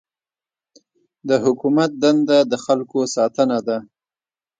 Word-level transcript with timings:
د 1.27 1.29
حکومت 1.43 1.91
دنده 2.01 2.39
د 2.51 2.53
خلکو 2.65 2.99
ساتنه 3.15 3.57
ده. 3.67 3.77